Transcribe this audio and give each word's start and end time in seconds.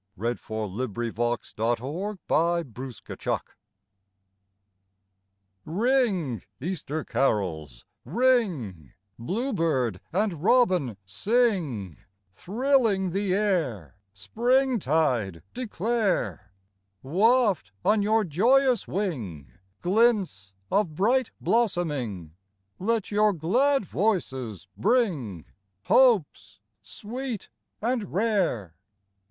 24 0.15 0.65
EASTER 0.65 1.75
CAROLS 1.75 2.17
RING, 2.43 2.71
EASTER 2.75 2.83
CAROLS 3.15 3.55
R 5.63 5.87
ING, 5.87 6.41
Easter 6.59 7.03
carols, 7.03 7.85
rins 8.03 8.93
Bluebird 9.19 10.01
and 10.11 10.41
robin 10.41 10.97
sing, 11.05 11.97
Thrilling 12.31 13.11
the 13.11 13.35
air, 13.35 13.95
Spring 14.11 14.79
tide 14.79 15.43
declare! 15.53 16.51
Waft 17.03 17.71
on 17.85 18.01
your 18.01 18.23
joyous 18.23 18.87
whig 18.87 19.51
Glints 19.83 20.51
of 20.71 20.95
bright 20.95 21.29
blossoming; 21.39 22.33
Let 22.79 23.11
your 23.11 23.33
glad 23.33 23.85
voices 23.85 24.67
bring 24.75 25.45
Hopes 25.83 26.59
sweet 26.81 27.49
and 27.83 28.11
rare. 28.11 28.73